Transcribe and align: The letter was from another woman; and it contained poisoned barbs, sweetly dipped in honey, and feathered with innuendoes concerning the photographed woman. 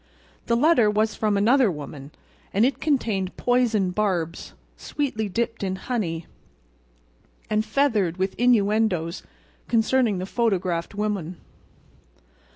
The 0.47 0.57
letter 0.57 0.89
was 0.89 1.13
from 1.13 1.37
another 1.37 1.69
woman; 1.69 2.09
and 2.55 2.65
it 2.65 2.81
contained 2.81 3.37
poisoned 3.37 3.93
barbs, 3.93 4.55
sweetly 4.75 5.29
dipped 5.29 5.61
in 5.61 5.75
honey, 5.75 6.25
and 7.51 7.63
feathered 7.63 8.17
with 8.17 8.33
innuendoes 8.39 9.21
concerning 9.67 10.17
the 10.17 10.25
photographed 10.25 10.95
woman. 10.95 11.37